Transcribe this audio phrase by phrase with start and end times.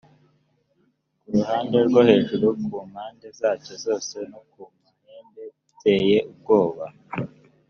[1.19, 6.85] ku ruhande rwo hejuru ku mpande zacyo zose no ku mahembe iteye ubwoba